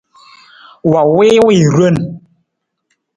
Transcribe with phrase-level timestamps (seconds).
[0.91, 2.07] Wa wii wii ron ja?